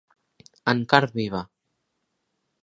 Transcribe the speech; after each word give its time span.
En 0.73 0.81
carn 0.93 1.13
viva. 1.19 1.43